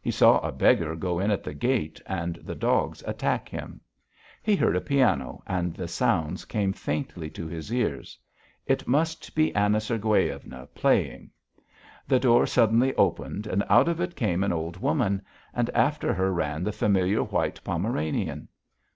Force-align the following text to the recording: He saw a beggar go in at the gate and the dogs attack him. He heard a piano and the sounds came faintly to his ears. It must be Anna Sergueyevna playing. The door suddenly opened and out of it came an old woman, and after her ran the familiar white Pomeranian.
He 0.00 0.12
saw 0.12 0.38
a 0.38 0.52
beggar 0.52 0.94
go 0.94 1.18
in 1.18 1.32
at 1.32 1.42
the 1.42 1.52
gate 1.52 2.00
and 2.06 2.36
the 2.36 2.54
dogs 2.54 3.02
attack 3.08 3.48
him. 3.48 3.80
He 4.40 4.54
heard 4.54 4.76
a 4.76 4.80
piano 4.80 5.42
and 5.48 5.74
the 5.74 5.88
sounds 5.88 6.44
came 6.44 6.72
faintly 6.72 7.28
to 7.30 7.48
his 7.48 7.72
ears. 7.72 8.16
It 8.66 8.86
must 8.86 9.34
be 9.34 9.52
Anna 9.52 9.80
Sergueyevna 9.80 10.68
playing. 10.76 11.30
The 12.06 12.20
door 12.20 12.46
suddenly 12.46 12.94
opened 12.94 13.48
and 13.48 13.64
out 13.68 13.88
of 13.88 13.98
it 14.00 14.14
came 14.14 14.44
an 14.44 14.52
old 14.52 14.76
woman, 14.76 15.22
and 15.52 15.68
after 15.70 16.14
her 16.14 16.32
ran 16.32 16.62
the 16.62 16.70
familiar 16.70 17.24
white 17.24 17.58
Pomeranian. 17.64 18.46